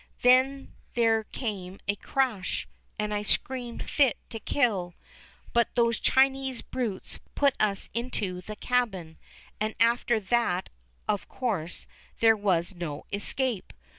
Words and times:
Then 0.23 0.73
there 0.95 1.25
came 1.25 1.79
a 1.87 1.95
crash, 1.95 2.67
and 2.97 3.13
I 3.13 3.21
screamed 3.21 3.87
fit 3.87 4.17
to 4.31 4.39
kill, 4.39 4.95
but 5.53 5.75
those 5.75 5.99
Chinese 5.99 6.63
brutes 6.63 7.19
put 7.35 7.53
us 7.59 7.91
into 7.93 8.41
the 8.41 8.55
cabin, 8.55 9.19
and 9.59 9.75
after 9.79 10.19
that 10.19 10.69
of 11.07 11.29
course 11.29 11.85
there 12.19 12.35
was 12.35 12.73
no 12.73 13.03
escape. 13.13 13.73